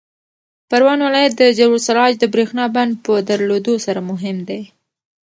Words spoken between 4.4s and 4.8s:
دی.